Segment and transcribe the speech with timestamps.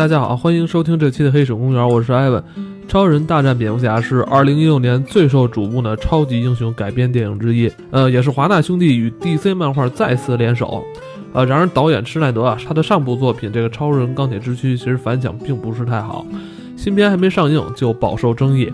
[0.00, 2.42] 大家好，欢迎收听这期的《黑水公园》，我是艾文。
[2.88, 10.82] 超人大战蝙蝠侠是二零一六年最受瞩目的超级英雄改编电影之一，呃，也是华纳兄弟与 DC 漫画再次联手。
[11.34, 16.24] 呃，然而导演施耐德啊，他的上部作品这个《超人钢铁之躯》其实反响并不是太好，
[16.78, 18.72] 新片还没上映就饱受争议。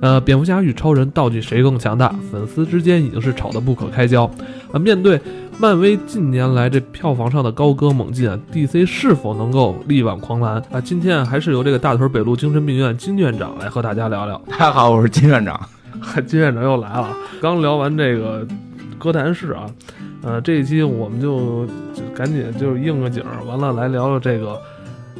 [0.00, 2.14] 呃，蝙蝠侠与超人到底谁更强大？
[2.30, 4.30] 粉丝之间已经是吵得不可开交。
[4.70, 5.20] 啊，面对
[5.60, 10.80] 漫威近年来这票房上的高歌猛进啊，DC 是否能够力挽狂澜啊？
[10.80, 14.40] 今天还是由这个大屯北路精神病院金院长来和大家聊聊。
[14.48, 15.60] 大家好，我是金院长。
[16.28, 17.08] 金院长又来了。
[17.42, 18.46] 刚聊完这个
[19.00, 19.66] 哥谭市啊，
[20.22, 24.56] 呃，这一期我们就就赶紧就应个景，完了来聊聊这个。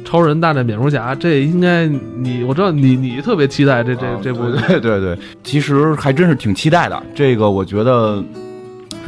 [0.05, 7.03] 超人大战蝙蝠侠，这应该你我知道你你特别期待这这这部对对对，其实还真是挺期待的。
[7.13, 8.23] 这个我觉得，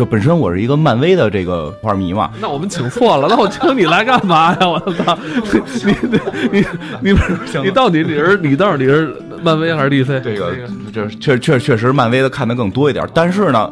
[0.02, 2.32] 就本身我是一个漫威的这个画迷嘛。
[2.42, 4.68] 那我们请错了，那我请你来干嘛呀？
[4.68, 5.16] 我操！
[5.86, 6.66] 你你
[7.04, 7.20] 你你
[7.66, 10.20] 你到底你是你到底是漫威还是 DC？
[10.22, 10.56] 这个
[10.92, 13.72] 这确确确实漫威的看的更多一点，但是呢，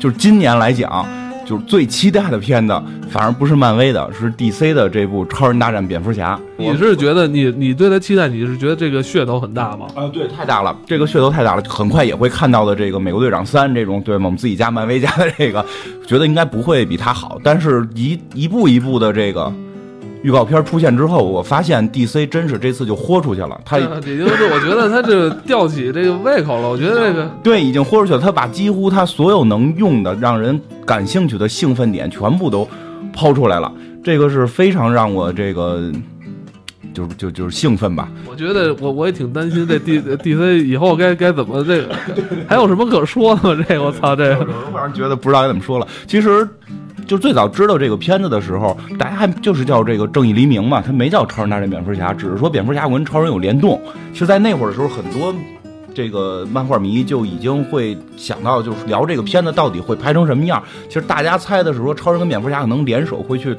[0.00, 1.06] 就是今年来讲。
[1.48, 2.74] 就是最期待的片子，
[3.08, 6.36] 反而不是漫威的，是 DC 的这部《超人大战蝙蝠侠》。
[6.58, 9.86] 你是觉得你你对他期待，你是觉得这个噱头很大吗？
[9.94, 12.76] 啊，对，太大了，这个噱头太大了，很快也会看到的。
[12.76, 14.26] 这个《美国队长三》这种，对吗？
[14.26, 15.64] 我们自己家漫威家的这个，
[16.06, 19.50] 觉得应该不会比他好，但是一一步一步的这个。
[20.22, 23.60] 预告片出现之后，我发现 DC 真是这次就豁出去了。
[23.64, 26.68] 他已经是我觉得他这吊起这个胃口了。
[26.68, 28.18] 我觉得这个 对已经豁出去了。
[28.18, 32.66] 他把几乎他所有能用的、让人感兴趣的兴奋点全部都
[33.12, 33.72] 抛出来了。
[34.02, 35.92] 这个是非常让我这个
[36.92, 38.08] 就就就是兴奋吧。
[38.28, 41.94] 我觉得我我也挺担心这 D DC 以后该该怎么这个
[42.48, 43.64] 还有什么可说的吗？
[43.68, 45.86] 这个我操，这个我反正觉得不知道该怎么说了。
[46.06, 46.48] 其实。
[47.08, 53.80] 就最早知道这个片子的时候，大家还就是叫这个《正义黎明》嘛，他没叫《超人大战蝙蝠侠》，只是说蝙蝠侠跟超人有联动。
[54.12, 55.34] 其实，在那会儿的时候，很多
[55.94, 60.62] 这个漫画迷就已经会想到，就是聊这个片子到底会拍成什么样。
[60.86, 63.56] 其实大家猜的是说，超人跟蝙蝠侠可能联手会去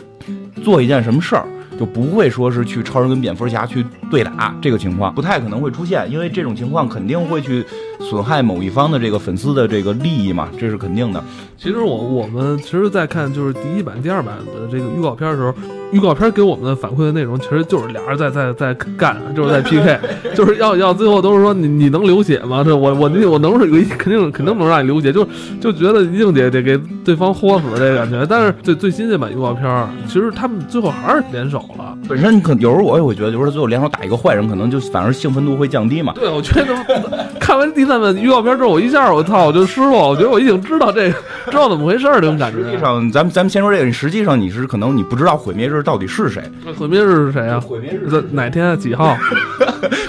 [0.63, 1.43] 做一件什么事儿。
[1.79, 7.65] 就不会说是去超人跟蝙蝠侠去对打这个情况，不太可能会出现，因为这种情况肯定会去
[7.99, 11.23] 损害某一方的这个粉丝的这个利益嘛，这是肯定的。
[11.57, 15.53] 其实我我们其实，在看就是第一版、第二版的这个预告片的时候。
[15.91, 19.99] 预告片给我们的反馈的内容，其实就是俩人在在在干，就是在 PK，
[20.37, 22.63] 就是要要最后都是说你你能流血吗？
[22.63, 23.65] 这我我我能是
[23.97, 25.27] 肯定肯定能让你流血，就
[25.59, 28.23] 就觉得一定得得给对方豁死这感觉。
[28.29, 31.97] 但是最最新这版预告片，其实他们最后还是联手了。
[32.07, 36.13] 本身可有时候我也会觉得，就是最后联手打一个坏人，可能就反而兴奋度会降低嘛。
[36.13, 36.75] 对，我觉得
[37.41, 41.15] 看完第三版预告片之后，我一下我操我就失落，我觉得我已经知道这个
[41.49, 42.59] 知道怎么回事这种感觉。
[42.59, 45.81] 实际上，咱们咱们先说这个，实际上你是可能你不知道毁灭日。
[45.81, 46.43] 到底是谁？
[46.77, 47.59] 毁灭日是谁啊？
[47.59, 49.17] 毁灭日哪天几号？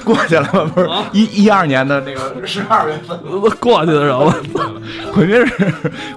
[0.05, 0.71] 过去了吗？
[0.75, 3.19] 不是一一二年的那个十二月份
[3.59, 4.31] 过去的时候。
[5.13, 5.47] 毁灭日，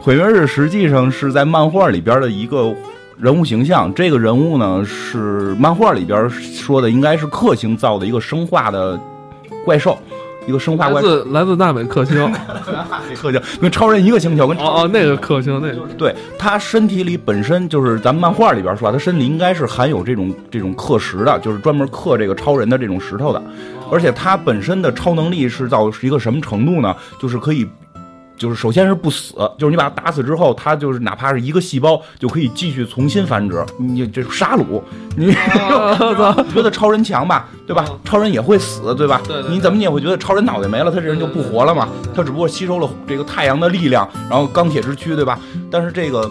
[0.01, 2.75] 毁灭日实际上是在漫画里边的一个
[3.18, 3.94] 人物形象。
[3.94, 9.00] 这个人物呢，是漫画里边说的，应该是克星造的一个生化的
[9.63, 9.97] 怪兽。
[10.47, 12.15] 一个生化怪，来自来自纳美克星，
[13.15, 23.41] 克星跟超人一个星球，跟哦哦那个克星，那个对他身体里本身就是咱们漫画里边说，他身体应该是含有这种这种刻石的，就是专门刻这个超人的这种石头的，
[23.91, 26.95] 而且他本身的超能力是到是一个什么程度呢？
[27.19, 27.67] 就是可以。
[28.43, 33.65] 就是首先是不死，就是你把它打死之后，它就是哪怕是一个细胞就可以继续重新繁殖。
[33.77, 34.81] 你这杀戮，
[35.15, 35.31] 你
[36.53, 37.47] 觉得超人强吧？
[37.65, 37.85] 对吧？
[38.03, 39.21] 超人也会死，对吧？
[39.49, 41.87] 你怎么你也会觉得超人脑袋没了，他这人就不活了嘛？
[42.13, 45.39] 他只不过吸收了这个太阳的力量，然后钢铁之躯，对吧？
[45.71, 46.29] 但是这个。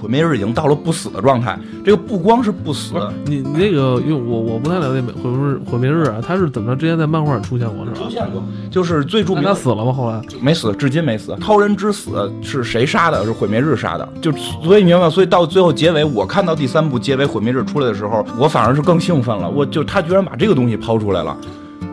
[0.00, 6.76] 毁灭日已经到了不死的状态，这个不光是不死，你你那个，因为我我不太了解毁灭日毁灭日啊，他是怎么着？
[6.76, 7.98] 之前在漫画里出现过是吧？
[7.98, 9.42] 出现过，就是最著名。
[9.42, 9.92] 他死了吗？
[9.92, 11.36] 后来没死，至今没死。
[11.40, 13.24] 超人之死是谁杀的？
[13.24, 14.08] 是毁灭日杀的。
[14.20, 19.48] 就所以明白，所以到最后结尾，我看到第三部结尾毁灭日出来的时候，我反而是更兴奋了。
[19.48, 21.36] 我就他居然把这个东西抛出来了。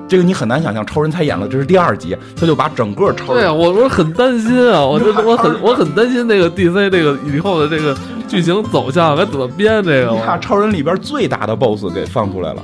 [0.08, 3.42] 这个你很难想象，超人才演了，这是第二集，他就把整个超人。
[3.42, 7.98] 对啊，我我很担心啊，我就我很我很担心那个 DC 这个以后的这个
[8.28, 10.12] 剧情走向该怎么编这个。
[10.12, 12.62] 你看超人里边最大的 BOSS 给放出来了。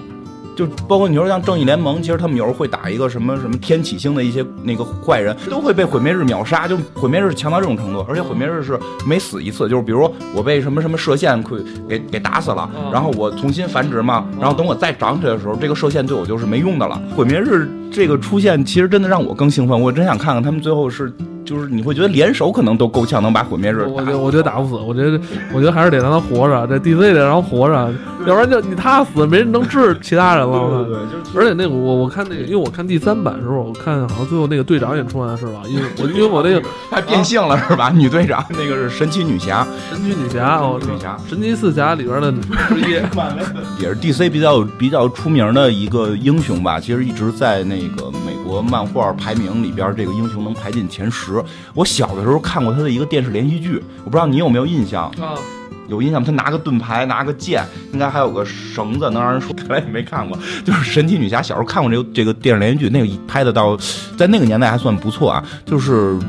[0.61, 6.67] 就包括你说像正义联盟，其实他们有时候会打一个什么什么天启星的一些那个坏人，都会被毁灭日秒杀。
[6.67, 11.49] 就毁灭日强到这种程度，而且毁灭日是每死一次，就是比如我被什么什么射线给
[11.89, 17.01] 给给打死了，然后我重新繁殖嘛，然后等我再长起来的时候，这个射线对我就是没用的了。
[17.15, 21.11] 毁灭日这个出现，其实真的让我更兴奋，我真想看看他们最后是
[21.45, 23.83] 就是你会觉得联手可能都够呛能把毁灭日。
[23.83, 25.19] 我觉得我觉得打不死，我觉得
[25.53, 27.93] 我觉得还是得让他活着，这 DC 得让他活着，
[28.25, 30.85] 要不然就你他死，没人能治其他人了。
[30.85, 35.61] 对对，就是而且那个我我看那个，因为我看第三版的时候，我看好像最后那个队长也出来了是吧？
[35.67, 37.89] 因为我因为我那个 还变性了是吧？
[37.89, 42.39] 女队长那个是神奇女侠，神奇女侠哦，女侠神奇四侠里边的之
[42.79, 42.91] 一，
[43.81, 46.79] 也是 DC 比较比较出名的一个英雄吧。
[46.79, 51.42] 其实一直在那个美国漫画排名里边，这个英雄能排进前十。
[51.74, 55.06] 我小的时候看过他的一个电视连续剧，我不知道你有没有印象？
[55.12, 55.39] 啊，
[55.88, 56.25] 有印象吗？
[56.25, 59.53] 他拿个盾牌，拿个剑，应该还有个绳子，能让人说。
[59.56, 61.42] 看来你没看过，就是神奇女侠。
[61.42, 63.77] 小时候看过这个这个电视连续剧，那个拍的到
[64.18, 65.42] 在那个年代还算不错啊。
[65.63, 66.19] 就是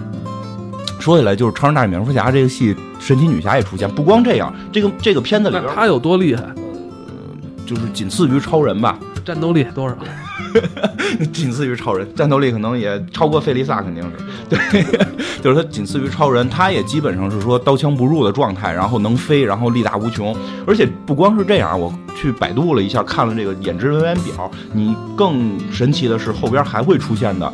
[1.00, 3.92] 说起来，就是《超人大战蝙蝠侠》这个戏，神奇女侠也出现。
[3.92, 6.44] 不光这样，这个这个片子里边，他有多厉害？
[7.66, 8.96] 就是仅次于超人吧。
[9.24, 9.96] 战斗力多少？
[11.32, 14.10] 仅次于超人，战斗力可能也超过费利萨，肯定是
[14.48, 14.84] 对，
[15.42, 20.36] 就是他仅次于超人，他也基本上是说刀枪不入的状态，然后能飞，然后力大无穷，
[20.66, 27.52] 而且不光是这样，我去百度了一下，看了这个演职人员表，你更神奇的是后边还会出现的。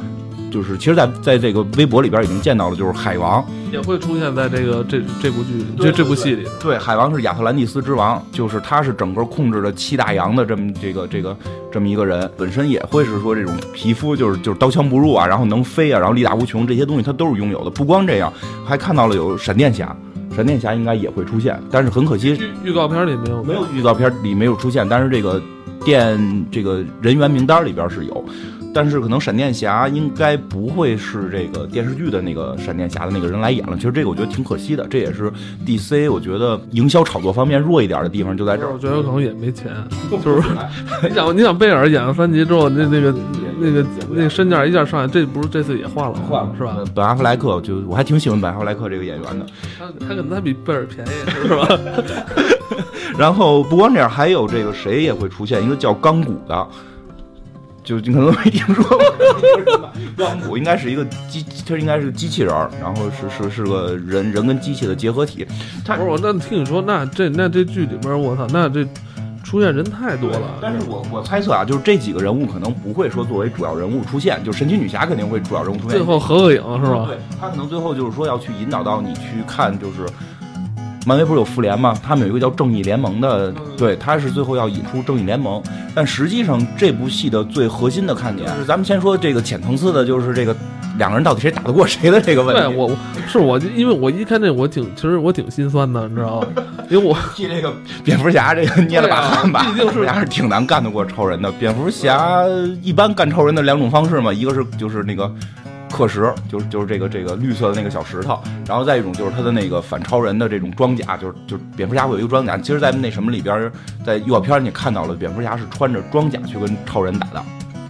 [0.50, 6.47] 就是其实，在在这个微博里边已经见到了，就是海王也会出现在这个这这部剧这这部戏里。
[6.61, 11.37] 对，海王是亚特兰蒂斯之王，就是他是整个控制了七大洋的这么这个这个
[11.71, 17.71] 这么一个人，本身也会是说这种皮肤就是就是刀枪不入啊，然后能飞啊，然后力大无穷这些东西他都是拥有的。
[17.71, 18.33] 不光这样，
[18.67, 19.95] 还看到了有闪电侠，
[20.35, 25.41] 闪电侠应该也会出现，但是很可惜预告片里没有，没有预告片里没有出现，但是这个
[25.85, 28.25] 电这个人员名单里边是有。
[28.75, 33.76] 但是可能闪电侠应该不会是这个电视剧的那个闪电侠的那个人来演了。
[33.76, 35.32] 其实这个我觉得挺可惜的，这也是
[35.67, 38.73] DC 我觉得营销炒作方面弱一点的地方就在这儿。
[38.73, 39.73] 我觉得可能也没钱，
[40.23, 40.49] 就是
[41.09, 43.15] 你想 你想贝尔演了三集之后，那那个
[43.59, 46.76] 那个那个身价一下上来，这不是这次也换了换了是吧？
[46.94, 49.47] 本阿弗莱克就我还挺喜欢本阿弗莱克这个演员的，
[49.79, 51.69] 他他可能他比贝尔便宜是吧？
[53.19, 56.69] 然后不光这样，还有这个谁也会出现一个叫钢骨的。
[57.88, 65.46] 就你可能没听说过， 钢骨应该是一个机，它应该是机器人儿，然后是是是个人人跟机器的结合体。
[65.87, 68.87] 不是我那听你说，那这那这剧里边，我操，那这
[69.43, 70.58] 出现人太多了。
[70.61, 75.93] 但是我我猜测啊，就是这几个人物可能不会说作为主要人物出现，就神奇女侠肯定会主要人物出现。
[75.93, 77.06] 最后合个影是吧？
[77.08, 80.06] 对，他可能最后就是说要去引导到你去看，就是。
[81.08, 81.99] 漫威不是有复联吗？
[82.06, 85.62] 他们有一个叫正义联盟的，对，他是最后要引出正义联盟。
[85.94, 90.55] 但实际上这部戏的最核心的看点就是，咱们先说这个浅层次的，就是这个
[90.99, 92.60] 两个人到底谁打得过谁的这个问题。
[92.60, 92.94] 对我
[93.26, 96.49] 是我，因为我一看这我挺，其实我挺心酸的，你知道吗？
[96.90, 97.72] 因为我替这个
[98.04, 101.50] 蝙蝠侠这个捏了把汗吧， 毕竟是还是挺难干得过超人的。
[101.52, 102.44] 蝙蝠侠
[102.82, 105.32] 一般干超人的两种方式嘛，一个是就是那个。
[105.90, 112.56] 刻石就是就是这个这个绿色的那个小石头，然后再一种就是他的那个反超人的这种装甲，就是就是蝙蝠侠会有一个装甲。
[112.58, 113.70] 其实，在那什么里边，
[114.05, 117.43] 在预告片你看到了，蝙蝠侠是穿着装甲去跟超人打的。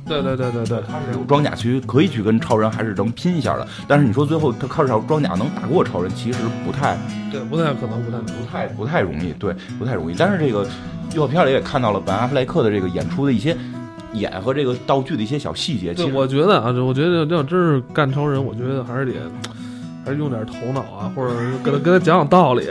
[0.06, 3.68] 对对对对对，他是有装甲去可以去跟超人还是能拼一下的。
[3.86, 6.96] 但是你说最后他靠这套装甲能打过超人，其实不太，
[7.30, 10.14] 对，不太可能，不太不太不太容易，对，不太容易。
[10.16, 10.66] 但是这个
[11.14, 13.56] 预告片里也看到了本阿弗莱克的这个演出的一些。
[14.12, 19.12] 演和这个道具的一些小细节，对，我觉得啊，我觉得要真是干超人，我觉得还是得，
[20.04, 22.66] 还是用点头脑啊，或者跟他跟他讲讲道理。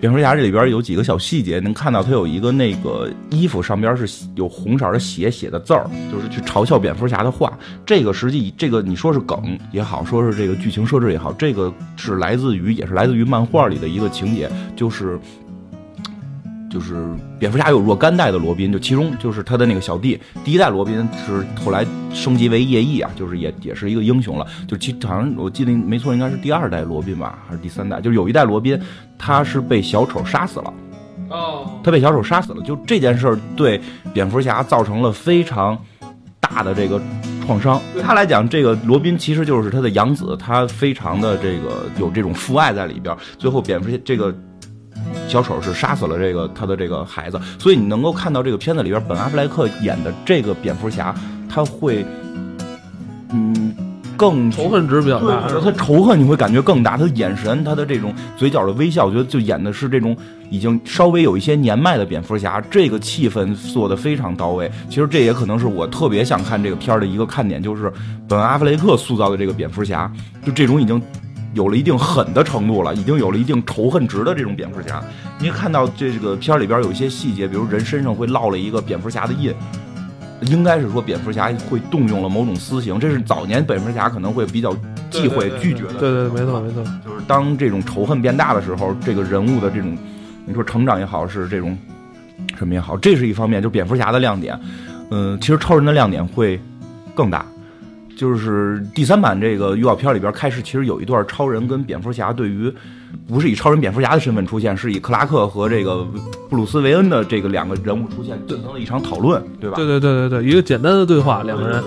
[0.00, 7.52] 蝙蝠侠这里边有几个小细节，能看到他有一个那个衣服上边是有红色的血写的字儿，就是去嘲笑蝙蝠侠的话。
[7.84, 15.18] 这个实际这个你说是梗也好，说是这个剧情设置也好，这个是来自于也是来自于漫画里的一个情节，就是。
[16.76, 16.94] 就是
[17.38, 24.46] 蝙蝠侠有若干代的罗宾，就其中就是他的那个小弟，第一代罗宾是后来升级为夜翼啊，就是也也是一个英雄了。
[24.68, 27.98] 就其好像我记得没错，应该是第二代罗宾吧，还是第三代？
[27.98, 28.78] 就是有一代罗宾，
[29.16, 30.74] 他是被小丑杀死了。
[31.30, 33.80] 哦，他被小丑杀死了，就这件事儿对
[34.12, 35.78] 蝙蝠侠造成了非常
[36.38, 37.00] 大的这个
[37.46, 37.80] 创伤。
[37.94, 43.16] 对他来讲，这个罗宾其实就是他的养子，他非常的这个有这种父爱在里边。
[43.38, 44.34] 最后蝙蝠侠这个。
[45.28, 51.14] 小丑是杀死了这个他的这个孩子，所以你能够看到这个片子里边，本阿弗莱克演的这个蝙蝠侠，
[51.48, 52.06] 他会，
[53.32, 53.74] 嗯，
[54.16, 55.46] 更仇恨值比较大。
[55.60, 60.16] 他仇恨你会感觉更大，他的眼神，他的这种嘴角的微笑，我觉得就演的是这种
[60.48, 64.70] 已经稍微有一些年迈的蝙蝠侠，这个气氛做的非常到位。
[64.88, 67.92] 其实这也可能是我特别想看这个片儿的一个看点，就是
[68.28, 70.10] 本阿弗雷克塑造的这个蝙蝠侠，
[70.44, 71.02] 就这种已经。
[71.56, 75.02] 有了一定狠的程度了，已经有了一定仇恨值的这种蝙蝠侠。
[75.40, 79.54] 你看到这个片里边有一些细节，比如人身上会落了一个蝙蝠侠的印，
[80.42, 83.00] 应该是说蝙蝠侠会动用了某种私刑。
[83.00, 84.76] 这是早年蝙蝠侠可能会比较
[85.10, 85.94] 忌讳、拒绝的。
[85.94, 86.84] 对对，没错没错。
[87.02, 89.96] 就是当这种仇恨变大的时候，这个人物的这种，
[90.44, 91.76] 你说成长也好，是这种
[92.58, 94.60] 什么也好，这是一方面，就蝙蝠侠的亮点。
[95.10, 96.60] 嗯，其实超人的亮点会
[97.14, 97.46] 更大。
[98.16, 102.72] 就是第三版这个预告片里边开始，其实有一段超人跟蝙蝠侠对于，
[103.28, 106.02] 不是以超人蝙蝠侠的身份出现，是以克拉克和这个
[106.48, 109.76] 布鲁斯韦恩的这个两个人物出现，进行了一场讨论，对吧？
[109.76, 111.84] 对对对对对，一个简单的对话，两个人，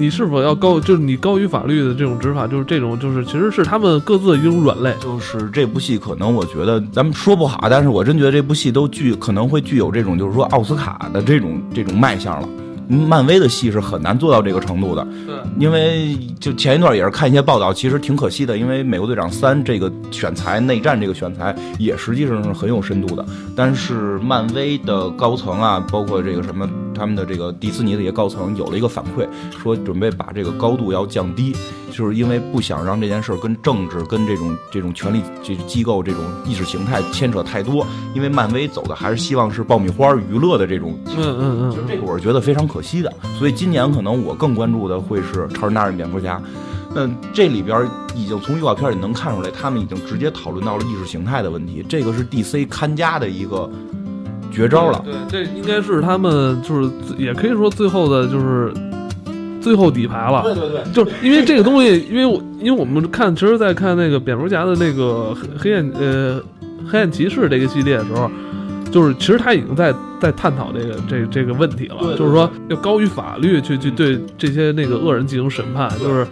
[0.00, 4.92] 你是否要高，就是你高于法律的这种执法，就是这种，就是其实是他们各自的一种软肋。
[5.00, 12.48] 就是这部戏可能我觉得咱们说不好，但是我真觉得这部戏都具可能会具有这种就是说奥斯卡的这种这种卖相了。
[12.90, 29.24] 漫威的戏是很难做到这个程度的，对，因为就前一段也是看一些报道，其实挺可惜的，因为《美国队长三》这个选材内战这个选材也实际上是很有深度的，但是漫威的高层啊，包括这个什么他们的这个迪士尼的一些高层有了一个反馈，
[29.62, 31.54] 说准备把这个高度要降低，
[31.92, 42.79] 就是因为不想让这件事跟政治、跟这种这种权力这机构这种意识形态牵扯太多，因为漫威走的还是希望是爆米花娱乐的这种，嗯嗯嗯，就这个我是觉得非常可。
[42.80, 46.38] 可惜的，所以今年可能我更关注的会是《超人大战蝙蝠侠》。
[46.94, 51.84] 那这里边已经从预告片里能看出来，他们已经直接讨论到了意识形态的问题。
[51.86, 53.70] 这个是 DC 看家的一个
[54.50, 55.04] 绝招了。
[55.04, 58.72] 对，这应该是他们就是也可以说最后的就是
[59.60, 60.42] 最后底牌了。
[60.42, 66.42] 对对对，就是因为这个东西，因为我因为我们看，其实，在看那个蝙蝠侠的那个黑暗呃
[66.88, 68.30] 黑暗骑士这个系列的时候。
[68.90, 76.26] 就是其实他已经在在探讨这个这这个问题了，就是说要高于法律去去对这些那个恶人进行审判，就是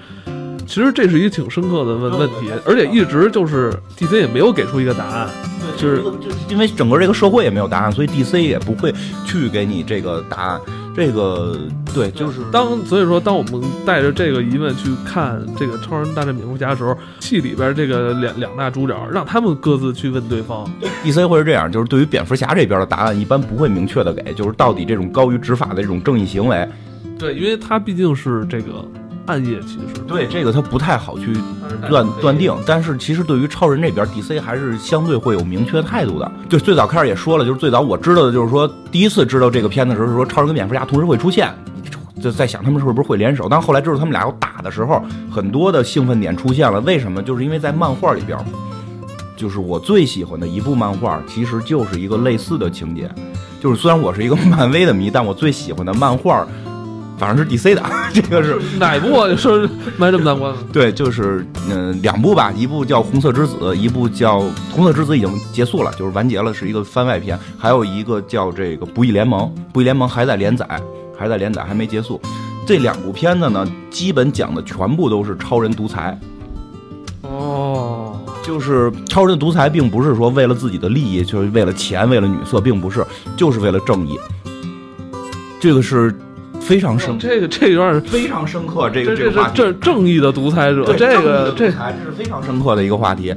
[0.66, 5.28] 其实这是一个挺深刻的问问题，而且一直就是 DC 也没有给出一个答案，
[5.76, 10.60] 就是就是因为整个这个社会也没有答案，所以 DC 也不会去给你这个答案。
[10.98, 11.56] 这个
[11.94, 20.68] 对，就是当所以说，当我们带着这个疑问去看这个《超人大战蝙蝠侠》的时候，戏里边这个两两大主角，让他们各自去问对方。
[21.04, 26.68] DC 会是这样，就是对于蝙蝠侠这边的答案，一般不会明确的给，就是到底这种高于执法的这种正义行为。
[27.16, 28.84] 对，因为他毕竟是这个。
[29.28, 31.36] 暗夜骑士，对这个他不太好去
[31.86, 36.32] 断断定，但是其实对于超人这边，DC 还是相对会有明确态度的。
[36.48, 41.54] 就最早开始也说了，就是最早我知道的就是说，第一次知道这个片子的时候，说超人跟蝙蝠侠同时会出现，
[42.22, 43.46] 就在想他们是不是会联手。
[43.50, 46.80] 但后来知道他们俩要打的时候，很多的兴奋点出现了。
[46.80, 47.22] 为什么？
[47.22, 48.38] 就是因为在漫画里边，
[49.36, 53.10] 就是我最喜欢的一部漫画，其实就是一个类似的情节。
[53.60, 56.46] 就是虽然我是一个 漫威的迷，但我最喜欢的漫画。
[57.18, 57.82] 反正是 DC 的，
[58.14, 59.34] 这个是哪部啊？
[59.36, 60.60] 说卖这么大关子？
[60.72, 67.38] 对，就是嗯，两部吧，一部叫《红色之子》，一部叫《红色之子》已经结束了，就是完结了，是一个番外篇。
[67.58, 69.40] 还有一个叫这个《不义联盟》，
[69.72, 70.64] 《不义联盟》还在连载，
[71.18, 72.20] 还在连载，还没结束。
[72.64, 76.18] 这两部片子呢，基本讲的全部都是超人独裁。
[77.22, 83.04] 哦，就是超人的独裁，并不是说为了自己的利益，就是为了钱，为了女色，并不是，
[83.36, 84.16] 就是为了正义。
[85.58, 86.14] 这个是。
[86.60, 88.90] 非常深，这个这有点非常深刻。
[88.90, 93.34] 这个这是这正义的独裁者，这个这还是非常深刻的一个话题。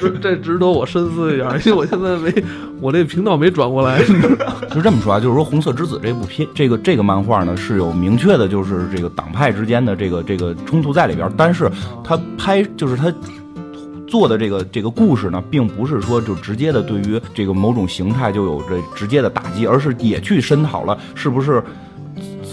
[0.00, 2.32] 这这值得我深思一下， 因为我现在没
[2.80, 4.02] 我这频道没转过来。
[4.74, 11.30] 就这么说啊，就是说《红色之子》这部片，这个这个漫画呢是有明确的，就是这个党派之间的这个这个冲突在里边。
[11.36, 11.70] 但是
[12.02, 13.12] 他拍就是他
[14.08, 21.62] 做的这个这个故事呢，并不是说就直接的对于这个某种形态就有这直接的打击，而是也去深讨了是不是。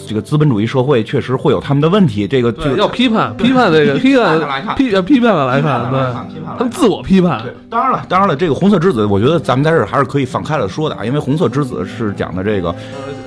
[0.09, 5.99] 这个资本主义社会确实会有他们的问题，这个这个要批判批判这个批判批要批判的来看，对，
[6.57, 7.39] 他们自我批判。
[7.43, 12.73] 对，当然了，当然了，这个红色之子，我觉得咱们在这儿还是可以放开了说的啊，因为红色之子是讲的这个，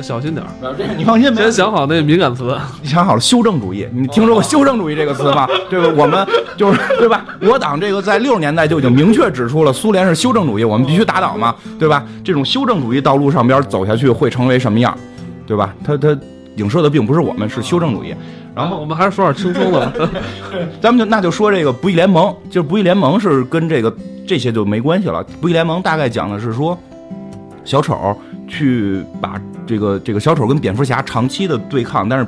[0.01, 5.47] 小心点儿，你放心，先想好那敏感词，你想好了，修正主义，你听说过修正主义这个词吗？
[5.71, 5.95] 对吧？
[5.97, 7.25] 我们就是对吧？
[7.43, 12.05] 我党这个在六十年代就已经明确指出了，苏联是修正主义，我们必须打倒嘛，对吧？
[12.25, 14.93] 这种修正主义道路上边走下去会成为什么样，
[15.47, 15.73] 对吧？
[15.85, 16.19] 他他。
[16.57, 18.15] 影射的并不是我们，是修正主义。
[18.55, 20.11] 然后我们还是说点轻松的吧，
[20.79, 23.95] 咱们就那就说这个不义联盟，就是不义联盟是跟这个
[24.27, 25.25] 这些就没关系了。
[25.41, 26.79] 不义联盟大概讲的是说，
[27.65, 28.15] 小丑
[28.47, 32.27] 去把这个这个小丑跟蝙蝠侠长期的对抗，但是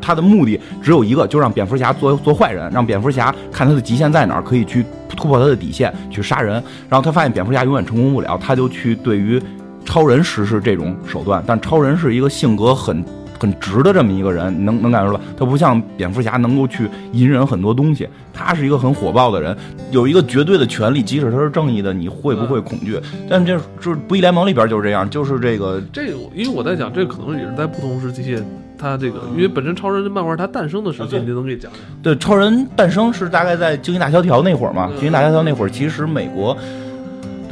[0.00, 6.54] 他的目的只有一个，就让蝙蝠侠做做坏人，让蝙蝠侠看他的极限在哪儿，可以去突破他的底线去杀人。
[6.88, 9.40] 然后他发现蝙蝠侠永远成功不了，他就去对于
[9.84, 11.40] 超人实施这种手段。
[11.46, 13.04] 但超人是一个性格很。
[13.42, 18.08] 很直的这么一个人，能能感受到，他不像蝙蝠侠能够去隐忍很多东西。
[18.32, 19.56] 他是一个很火爆的人，
[19.90, 22.96] 有一个绝对的权利，即使他是正义的，你会不会恐惧？
[23.28, 28.40] 但这就是不义联盟里边就是这样，就是这个这个，因为我在讲，这可能也是在不同时期，
[28.78, 31.80] 他这个，因为本身超人这漫画它诞生的时间，你能给讲讲？
[32.00, 34.88] 对，超人诞生是大概在经济大萧条那会儿嘛？
[34.92, 36.56] 嗯经济大萧条那会儿，其实美国，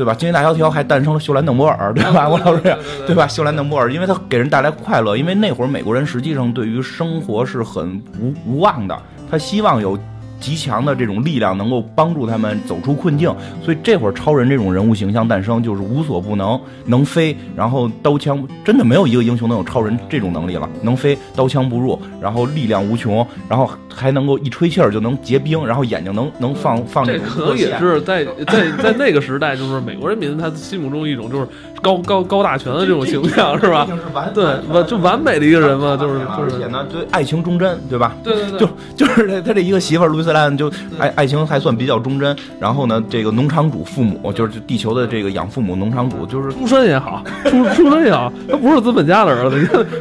[0.01, 0.15] 对吧？
[0.15, 2.27] 经济大萧条还诞生了秀兰邓波尔，对吧？
[2.27, 2.63] 我老师，
[3.07, 3.29] 对吧？
[3.29, 8.99] 秀兰邓波尔，因为他给人带来快乐，因为那会儿美国人实际上对于生活是很无无望的，
[9.31, 9.99] 他希望有。
[10.41, 13.33] 极强的这种力量能够帮助他们走出困境，
[13.63, 31.47] 所以这会儿超人这种人物形象诞生就是无所不能，能飞，然后刀枪真的没有一个英雄能有超人这种能力了，能飞，刀枪不入，然后力量无穷，然后还能够一吹气儿就能结冰，然后眼睛能能放放这可能也是在在在那个时代，就是美国人民他心目中一种就是
[31.83, 33.87] 高高高大全的这种形象，是吧？
[34.35, 38.15] 对，完就完美的一个人嘛，就是就是而且呢，对爱情忠贞，对吧？
[38.23, 49.59] 对对对，就就是他他这一个媳妇儿路易斯兰就爱爱情还算比较忠贞，然后呢，这个农场主父母就是地球的这个养父母农场主，就是出身也好，出出身也好，他不是资本家的儿子，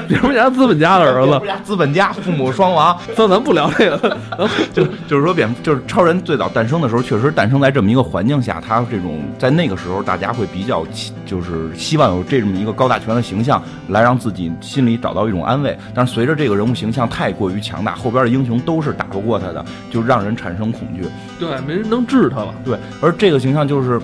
[0.07, 4.17] 你 看别人家资本家的儿子，资本家父母双亡，那咱不聊这个，
[4.73, 10.85] 就就是说蝙就是超人最早诞生的时候，确实诞生在这么一个环境下，他这种在那个时候大家会比较
[11.25, 21.05] 就是希望有这么一个高大全的形象来让自己心里找到一种安慰，但是随着这个人物形象太过于强大，后边的英雄都是打不过他的，就让人产生恐惧。
[21.39, 22.53] 对，没人能治他了。
[22.63, 23.99] 对，而这个形象就是，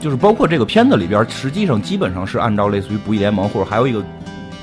[0.00, 4.02] 就是包括这个片子里边，实际上基本上是按照类似于《不义联盟》或者还有一个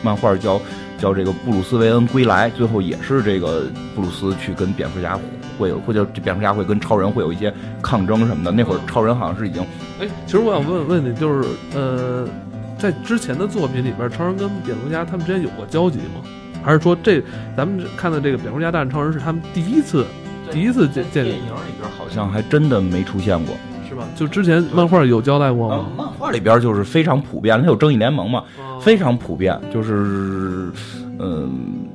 [0.02, 0.60] 漫画叫
[0.98, 5.20] 叫这个布鲁斯韦恩归来，最后也是这个布鲁斯去跟蝙蝠侠
[5.58, 8.52] 会有，或者蝙蝠侠会跟超人会有一些抗争什么的。
[8.52, 9.62] 那会儿超人好像是已经
[10.00, 12.28] 哎，其实我想问问你，就是呃，
[12.78, 16.22] 在之前的作品里边，超人跟蝙蝠侠他们之间有过交集吗？
[16.64, 17.24] 还是说这
[17.56, 20.06] 咱们看的这个蝙蝠侠大战超人是他们第一次
[20.52, 23.56] 第一次见见电影里边好像还真的没出现过。
[23.90, 24.04] 是吧？
[24.16, 25.86] 就之前漫画有交代过呃吗？
[25.98, 30.70] 漫画里边就是非常普遍，它有正义联盟嘛，哦非常普遍，就是，
[31.20, 31.88] 嗯、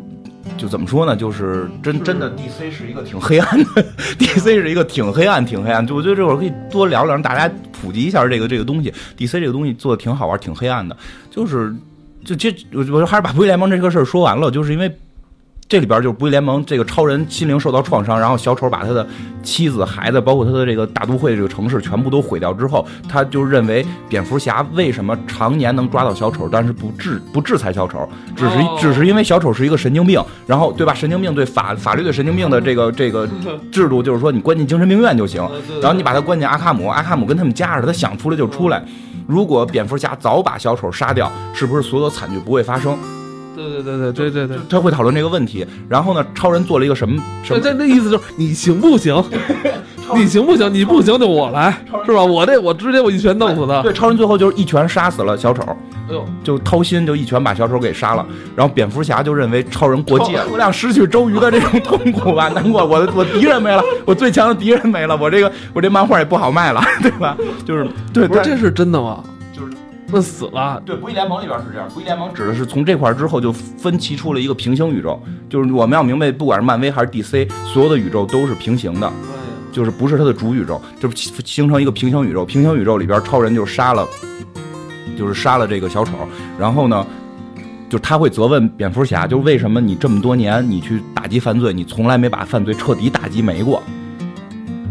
[0.56, 1.14] 就怎么说呢？
[1.14, 3.84] 就是真真的 DC 是一个挺黑暗的
[4.18, 5.86] ，DC 是一个挺黑暗、挺黑暗。
[5.86, 8.90] 就我觉得这会儿可以多聊聊，让大家普及一下这个这个东西。
[9.18, 10.96] DC 这个东西做的挺好玩，挺黑暗的。
[11.30, 11.74] 就是，
[12.24, 14.90] 就这我我还是把不义联盟这个事儿说完了，就是因为。
[15.72, 19.08] 这里边就是不义联盟，这个超人心灵受到创伤，然后小丑把他的
[19.42, 28.06] 妻子、孩子，包括他的这个大都会这个城市全部都毁掉之后，他就认为蝙蝠侠为什么常年能抓到小丑，但是不制不制裁小丑，
[28.36, 30.92] 只是、哦只是因为小丑是一个神经病，然后对吧？
[30.92, 33.26] 神经病对法法律对神经病的这个这个
[33.70, 35.42] 制度就是说你关进精神病院就行，
[35.80, 38.84] 然后你把他关进阿卡姆，阿卡姆跟他们家似的，他想出来就出来。
[39.26, 42.94] 如果蝙蝠侠早把小丑杀掉，是不是所有惨剧不会发生？
[43.54, 44.56] 对对对对对对对。
[44.68, 45.66] 他会讨论这个问题。
[45.88, 47.60] 然后呢，超人做了一个什么什么？
[47.60, 49.22] 这那意思就是你行不行？
[50.14, 50.72] 你行不行？
[50.72, 51.70] 你不行就我来，
[52.04, 52.22] 是吧？
[52.22, 53.80] 我这我直接我一拳弄死他。
[53.82, 55.62] 对，超人最后就是一拳杀死了小丑，
[56.08, 58.26] 哎呦，就掏心就一拳把小丑给杀了。
[58.54, 67.36] 然后蝙蝠侠就认为超人过界，我俩失去周瑜的这种痛苦吧，难过，我的我敌人没了，我最强的敌人没了，我这个我这漫画也不好卖了，对吧？
[67.64, 69.22] 就是对，但不是这是真的吗？
[70.12, 79.10] 就死了，对，不义联盟里边是这样，不义联盟指的是从这块儿之后就分歧出了一个平行宇宙，就是我们要明白，不管是漫威还是 DC，所有的宇宙都是平行的。
[79.72, 82.44] 就是不是它的主宇宙，就是形形成一个平行宇宙。
[82.44, 84.06] 平行宇宙里边，超人就杀了，
[85.16, 86.12] 就是杀了这个小丑。
[86.58, 87.06] 然后呢，
[87.88, 93.82] 就他会责问蝙蝠侠，就是为什么你这么多年你去打击犯罪，你从来没把犯罪彻底打击没过。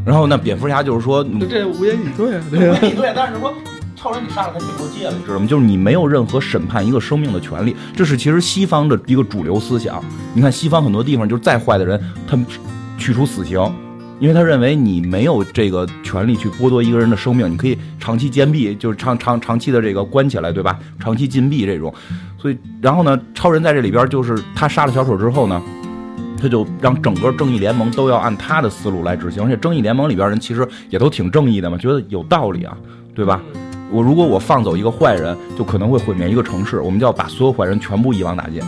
[0.03, 2.77] 然后呢，蝙蝠侠就是说，这这无言以对啊，对吧？
[2.81, 3.53] 对，但是说
[4.01, 5.45] 超人你杀了他，你过界了，你知道吗？
[5.45, 10.03] 就是你没有任何审判一个生命的权利，这是其实西方的一个主流思想。
[10.33, 12.43] 你看西方很多地方，就是再坏的人，他们
[12.97, 13.59] 去除死刑，
[14.19, 20.79] 因为他认为你没有这个权利去剥夺一个人的生命，你可以长期监闭，就是长长长期的这个关起来，对吧？
[20.99, 21.93] 长期禁闭这种。
[22.39, 25.61] 所以，然后呢，超人在这里边就是他杀了小丑之后呢。
[26.41, 32.75] 他就让整个正义联盟都要按他的思路来执行，而且正义联盟里边人其实也都挺正义的嘛，觉得有道理啊，
[33.13, 33.39] 对吧？
[33.91, 38.61] 我如果我放走一个坏人，就可能会毁灭一个城市，我们就要把所有坏人全部一网打尽。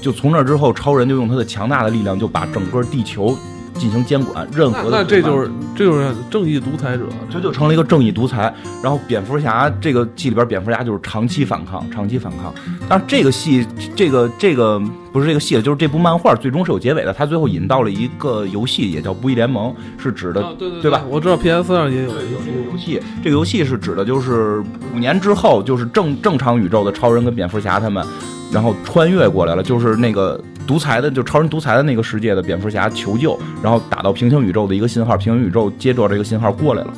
[0.00, 3.36] 就从那之后，超人就用他的强大的力量，就把整个地球
[3.78, 8.52] 进行监管，任何的那这就是这就是正义独裁者，这就成了一个正义独裁。
[8.82, 12.52] 然后蝙蝠侠这个戏里边，蝙蝠侠就是长期反抗，长期反抗。
[12.88, 14.80] 但是这个戏，这个这个
[15.12, 17.12] 不是这个戏，就是这部漫画最终是有结尾的。
[17.12, 21.02] 它最后引到了一个游戏，也叫《不义联盟》，是指的啊对对对吧？
[21.08, 24.62] 我知道 PS 上也有对，有这个游戏，这个游戏是指的就是
[24.94, 28.04] 五年之后，就是正正常宇宙的超人跟蝙蝠侠他们，
[28.52, 36.92] 然后穿越过来了，就是那个独裁的，就超人独裁的那个世界的蝙蝠侠求救，然后打到平行宇宙的一个信号，平行宇宙接着这个信号过来了。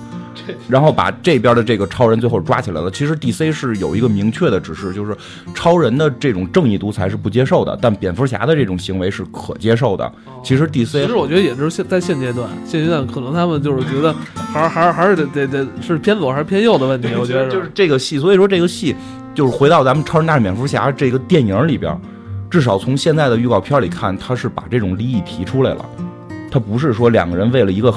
[0.68, 2.90] 然后把这边的这个超人最后抓起来了。
[2.90, 5.14] 其实 DC 是有一个明确的指示，就是
[5.54, 10.10] 超人的这种正义独裁是不接受的，但蝙蝠侠的这种行为是可接受的。
[10.42, 17.08] 其实 DC 其实我觉得也是现在现阶段，现阶段可能他们就是觉得还是还是还是得得得是偏左还是偏右的问题。
[17.18, 18.96] 我觉得就是这个戏，所以说这个戏
[19.34, 21.94] 就是回到咱们超人大战蝙蝠侠这个电影里边，
[22.50, 25.88] 至少从现在的预告片里看，他是把这种利益提出来了，
[26.50, 27.94] 他不是说两个人为了一个。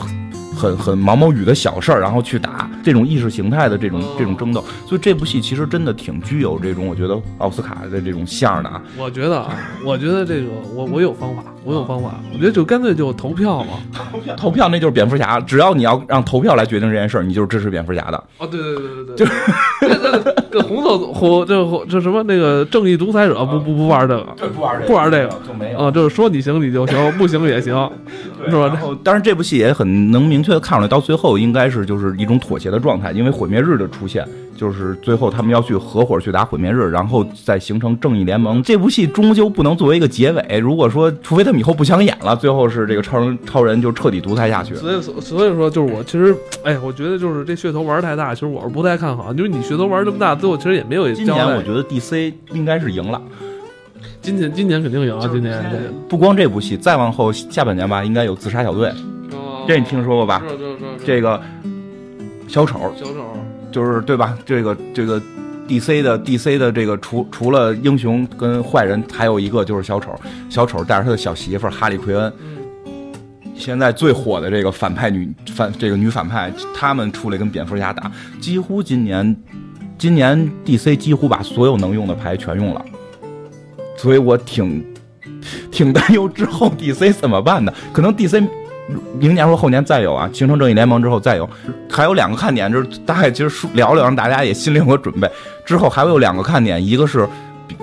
[0.55, 8.81] 很很毛毛雨的小事儿，然后去打这种意识形态的这种这种争斗，所以这部戏其实真的挺具有这种我觉得奥斯卡的这种相的啊。
[8.97, 13.79] 我觉得啊，我觉得这个我我有方法，我有方法，我觉得就干脆就投票嘛，
[14.11, 18.23] 投票投票那就是蝙蝠侠，只要你要让投票来决定这件事儿，你就是支持蝙蝠侠的。
[18.37, 27.73] 哦，对对对对对， 就是这红色红这这什么那个正义独裁者不不不玩这个，不玩这个， 不玩这个就没有啊，就是说你行你就行，不行也行，
[28.49, 28.67] 是吧？
[28.67, 34.27] 然后 当然这部戏也很能明确的看出来，到最后应该是就是一种妥协的状态，因为毁灭日的出现。
[34.55, 38.61] 就是最后他们要去合伙去打毁灭日，然后再形成正义联盟。
[38.61, 40.59] 这部戏终究不能作为一个结尾。
[40.59, 44.75] 如果说，除非他们以后不想演了，最后是这个超人超人就彻底独裁下去。
[44.75, 49.33] 所以，所以说就是我其实，哎，我觉得就是这噱头玩太大，其实我是不太看好。
[49.33, 51.11] 就是你噱头玩这么大，最后其实也没有。
[51.11, 53.19] 今年我觉得 DC 应该是赢了。
[54.23, 55.29] 今年今年肯定赢啊！
[55.29, 55.61] 今年
[56.07, 58.89] 不光这部戏，再往后下半年吧，应该有自杀小队。
[59.67, 60.41] 这你听说过吧？
[61.05, 61.39] 这个
[62.47, 62.79] 小丑。
[62.97, 63.37] 小丑。
[63.69, 64.37] 就是对吧？
[64.45, 65.21] 这个这个
[65.67, 70.15] ，D C 的 D C 的这个除除了英雄跟坏人，还有一个就是小丑。
[70.49, 72.31] 小丑带着他的小媳妇哈利奎恩，
[73.55, 78.09] 现在最火的这个反派女反这个女反派，他们出来跟蝙蝠侠打，
[78.39, 79.35] 几乎今年
[79.97, 82.85] 今年 D C 几乎把所有能用的牌全用了，
[84.03, 84.85] 所以我挺
[85.71, 88.43] 挺担忧之后 D C 怎么办的，可能 D C。
[89.17, 91.49] 明年或后年再有啊，形成正义联盟之后再有，
[91.89, 95.31] 还有两个看点，就是大概其实聊聊，让大家也心里有个准备。
[95.65, 97.25] 之后还会有两个看点，一个是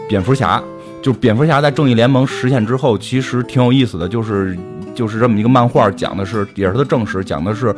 [0.06, 0.62] 蝙蝠侠，
[1.00, 4.54] 就蝙蝠侠在正义联盟实现之后，其实挺有意思的，就是
[4.94, 7.74] 就是这么一个漫画，讲的是也是他的正史，讲的是，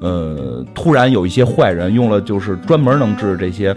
[0.00, 3.74] 呃，突然有一些坏人用了就是专门能治这些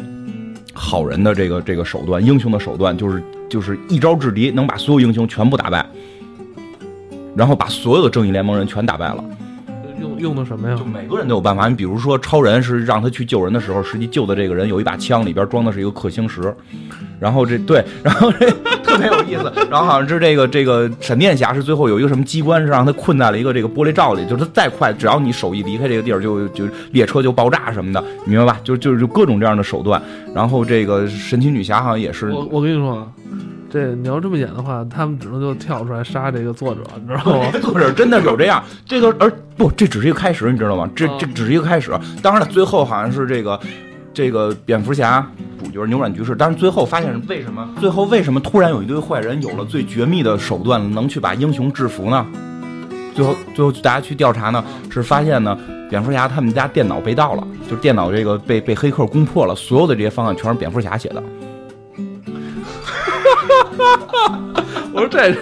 [0.73, 5.85] 好人的这个这个手段，英雄的手段，就是就是一招制敌，能把所有英雄全部打败。
[7.33, 9.23] 然后把所有的正义联盟人全打败了，
[10.01, 10.75] 用用的什么呀？
[10.75, 11.69] 就每个人都有办法。
[11.69, 16.53] 你比如说，超人是让他去救人的时候，实际救的这个人有一把枪，里边装的是一个氪星石。
[17.21, 18.49] 然后这对，然后这
[18.91, 19.51] 特别有意思。
[19.69, 28.59] 然后好像是这个这个闪电侠是最后有一个什么机关，是让他困在了一个这个玻璃罩里，就是他再快，只要你手一离开这个地儿，就就列车就爆炸什么的，明白吧？
[28.63, 30.01] 就就就各种这样的手段。
[30.35, 32.29] 然后这个神奇女侠好像也是。
[32.31, 33.11] 我我跟你说。
[33.73, 37.49] 这你要这么演的话，他们只能就跳出来杀这个作者，你知道吗？
[37.61, 40.89] 作者真的有这样，这个而不，这只是一个开始，你知道吗？
[40.93, 41.89] 这这只是一个开始。
[42.21, 43.57] 当然了，最后好像是这个
[44.13, 45.25] 这个蝙蝠侠
[45.63, 47.67] 主角扭转局势，但是最后发现为什么？
[47.79, 52.25] 最后为什么突然有一堆坏人有了最绝密的手段，能去把英雄制服呢？
[53.15, 55.57] 最后最后大家去调查呢，是发现呢，
[55.89, 61.23] 蝙蝠侠他们家电脑被盗了，就电脑这个被被黑客攻破了，所有的这些方案全是蝙蝠侠写的。
[63.77, 64.39] 哈哈，
[64.93, 65.33] 我说这。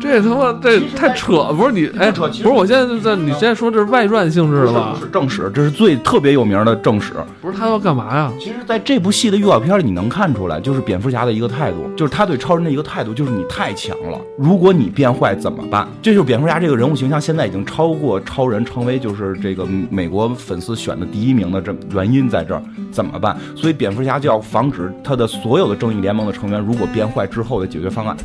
[0.00, 4.96] 这他妈这太扯，不是你哎，不是我现在在你现在说这是外传性质的吧？
[5.00, 7.12] 是正史，这是最特别有名的正史。
[7.40, 8.32] 不是他要干嘛呀？
[8.38, 15.86] 其实，在这部戏的预告片里，你能看出来，就是蝙蝠侠的一个态度，就是他对超人的一个态度，就是你太强了，如果你变坏怎么办？
[16.00, 23.36] 这就是蝙蝠侠这个人物形象，现在已经超过超人，成为就是这个美国粉丝选的第一名的这原因在这儿，怎么办？
[23.56, 28.16] 所以蝙蝠侠就要防止他的所有的正义联盟的成员如果变坏之后的解决方案。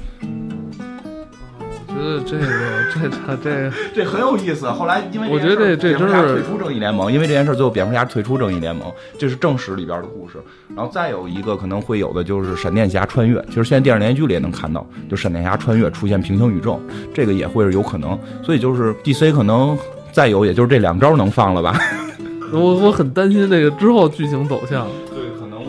[2.04, 2.46] 觉得这个
[2.94, 4.70] 这他这这很有意思。
[4.70, 10.38] 后来因为我觉得这这真是退出正义联盟，因为这件事最后蝙蝠侠退出正义联盟，这是正史里边的故事。
[10.76, 16.80] 然后再有一个可能会有的就是闪电侠穿越，其实现在电视连续剧里也能看到，就闪电侠穿越出现平行宇宙，
[17.13, 18.20] 这个也会是有可能。
[18.44, 19.78] 所以就是 DC 可能
[20.12, 21.80] 再有也就是这两招能放了吧。
[22.52, 24.88] 我我很担心这个之后剧情走向。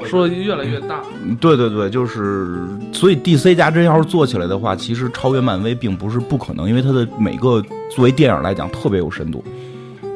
[0.05, 1.03] 说越来越大，
[1.41, 2.59] 对对对，就是
[2.93, 9.43] 所以 D C 加真要是做起来的话，其实超越漫威并不是不可能，因为它的每个作为电影来讲特别有深度。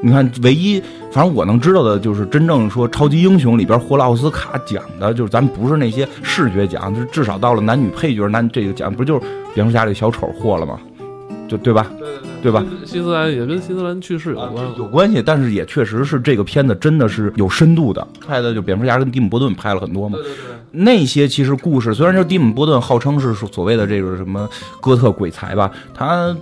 [0.01, 10.79] 你看，唯一反正我能知道的就是真正说超级英雄里边获了奥斯卡奖的，就是咱不是那些视觉奖，就是至少到了男女配角男这个奖，不就是蝙蝠侠这小丑获了吗？
[11.49, 11.87] 就对吧？
[11.99, 12.65] 对对对，对吧？
[12.85, 15.23] 希斯兰也跟希斯兰去世有关，有关系。
[15.25, 20.17] 但是也确实是这个片子真的是有深度的，拍的就蝙蝠侠跟蒂姆波顿拍了很多嘛。
[20.19, 20.57] 对对对。
[20.71, 24.49] 那些其实故事，虽然说蒂姆波顿号称是所谓的这个什么
[24.81, 26.37] 哥特鬼才吧，他，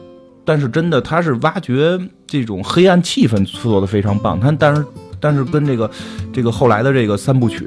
[0.45, 4.39] 但是真的他是挖掘这种黑暗气氛，做的非常棒。
[4.39, 4.85] 他但是。
[5.27, 5.91] 但是跟这个
[6.33, 7.59] 这个后来的这个三部曲，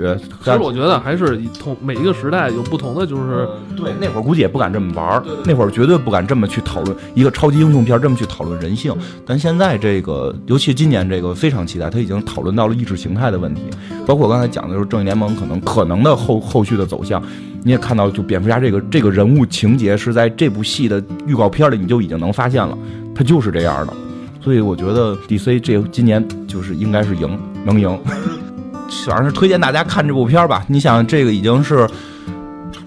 [0.41, 3.45] 其实我觉得还是同每一个时代有不同的，就是
[3.75, 8.95] 对那会儿估计也不敢这么玩儿，那会儿绝对不敢这么去讨论一个超级英雄片，这么去讨论人性。
[9.25, 13.63] 但现在这个，尤其今年这个非常期待，他已经讨论到了意识形态的问题，
[14.05, 17.21] 包括我刚才讲的就是正义联盟可能可能的后后续的走向。
[17.61, 22.77] 你也看到，就蝙蝠侠这个这个人物情节是在这部戏的预告片里你就已经能发现了，
[23.13, 23.93] 他就是这样的。
[24.41, 27.99] 所以我觉得 DC 这今年就是应该是赢，能赢。
[29.05, 30.65] 反正是推荐大家看这部片吧。
[30.67, 31.87] 你想，这个已经是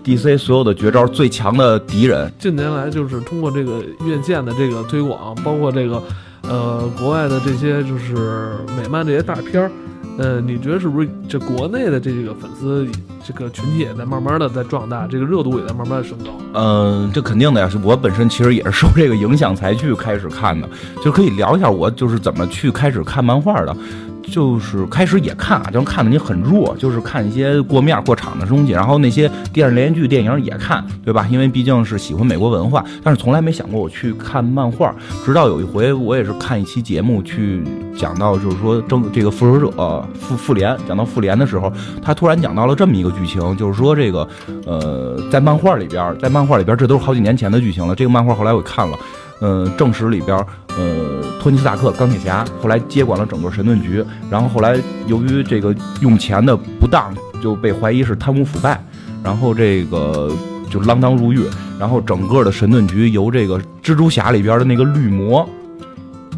[0.05, 2.33] DC 所有的绝招最强的敌人。
[2.39, 6.03] 近年来就是通过这个院线的这个推广，包括这个
[6.43, 9.71] 呃国外的这些就是美漫这些大片儿。
[10.19, 12.87] 呃，你觉得是不是这国内的这个粉丝
[13.25, 16.31] 这个群体也在慢慢的在壮大，这个热度也在慢慢的升高？
[16.55, 17.71] 嗯，这肯定的呀。
[17.83, 20.69] 我本身其实也是受这个影响才去开始看的，
[21.03, 23.77] 就可以聊一下我就是怎么去开始看漫画的。
[24.25, 31.27] 就是开始也看啊，就是看的你很弱，就是看一些过面过场的东西，然后那些电视连续剧、电影也看，对吧？
[31.31, 34.95] 因为毕竟是喜欢美国文化，但是从来没想过我去看漫画。
[35.25, 37.63] 直到有一回，我也是看一期节目去
[37.97, 44.27] 讲到，就是说争这个复仇者复复联，讲到复联的时候，他突然讲到了这么一个剧情，就是说这个
[44.67, 47.95] 呃，在漫画里边，在漫画里边，这都是好几年前的剧情了。
[47.95, 48.97] 这个漫画后来我看了。
[49.45, 50.37] 嗯，正史里边，
[50.79, 54.79] 呃，托尼斯塔克钢铁侠后来接管了整个神盾局，然后后来
[55.09, 58.81] 由于这个用钱的不当，就被怀疑是贪污腐败，
[59.21, 60.31] 然后这个
[60.71, 61.43] 就锒铛入狱，
[61.77, 65.45] 然后整个的神盾局由这个蜘蛛侠里边的那个绿魔，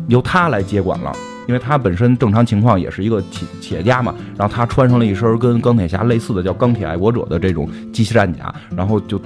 [0.08, 1.12] 由他来接管了，
[1.46, 9.20] 因为他本身正常情况也是一个企企业家嘛，然后他穿上了一身跟钢铁侠类似的叫钢铁爱国者的这种机器战甲，然后就。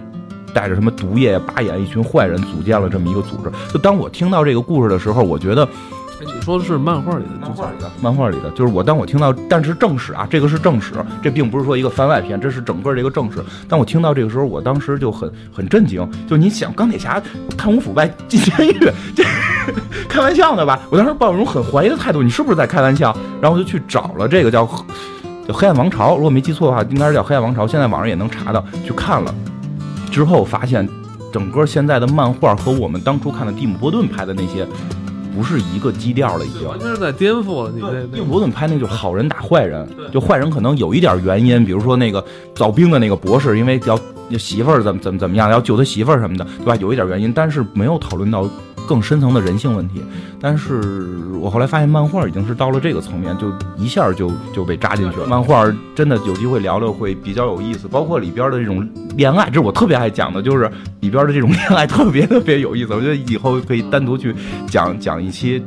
[0.54, 3.50] 带着什么毒液、八眼一群坏人组建了这么一个组织。
[3.72, 5.68] 就当我听到这个故事的时候，我觉得，
[6.20, 13.38] 你说的是漫画里的，漫画里的，漫画里的，就是我当我听到，但是正史啊，这个是正史，这并不是说一个番外篇，这是整个这个正史。
[13.68, 16.08] 当我听到这个时候，我当时就很很震惊。
[16.26, 17.22] 就你想，钢铁侠
[17.56, 18.78] 贪污腐败进监狱，
[19.14, 19.24] 这
[20.08, 20.80] 开玩笑呢吧？
[20.90, 23.16] 我当时抱一种很怀疑的态度，你是不是在开玩笑？
[23.40, 24.66] 然后我就去找了这个叫
[25.46, 27.66] 叫黑暗王朝，如果没记错的话，应该是叫黑暗王朝。
[27.66, 29.34] 现在网上也能查到，去看了。
[30.08, 30.88] 之后发现，
[31.32, 34.66] 整个现在的漫画和我们当初看的蒂姆·波顿拍的那些，
[35.34, 37.70] 不是一个基调了，已经完全是在颠覆了。
[37.72, 43.98] 你这蒂姆·波顿拍那个就是好人打坏人，就坏人可能有一点原因，比如说那个造兵的那个博士，因为要
[44.38, 46.76] 媳妇儿怎么怎么怎么样，要救他媳妇儿什么的，对吧？
[46.76, 48.48] 有一点原因，但是没有讨论到。
[48.86, 50.00] 更深层的人性问题，
[50.40, 51.06] 但是
[51.42, 55.26] 我后来发现漫画已经是到了这个层面，就一下就就被扎进去了。
[55.26, 62.94] 漫画真的有机会聊聊会比较有意思，包括里边的这种恋爱，这是我特别爱讲的，就是里边的这种 恋爱特别特别有意思。
[62.94, 64.32] 我觉得以后可以单独去
[64.68, 65.60] 讲讲一期。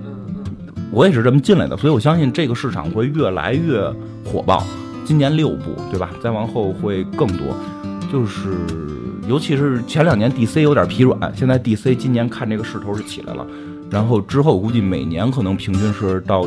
[0.90, 3.82] 我也是这么进来的，所以我相信这个市场会越来越
[4.24, 4.64] 火爆。
[5.04, 6.10] 今年六部，对吧？
[6.24, 7.54] 再往后会更多，
[8.12, 8.50] 就是。
[9.28, 13.46] 尤其是前两年 DC 有点疲软，现在 DC 今年看这个势头是起来了，
[13.90, 16.46] 然后之后估计每年可能平均是到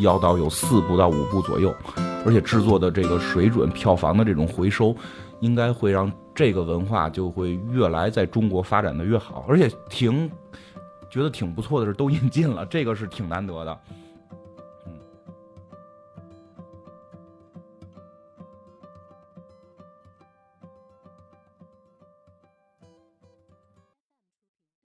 [0.00, 1.72] 要到有四部到五部左右，
[2.26, 4.94] 而且制作的这个水准、票房的这种回收，
[5.42, 10.30] 应该会让这个文化就会越来在中国发展的越好，而且挺
[11.10, 13.80] 觉得挺不错的是都引进了，这个是挺难得的。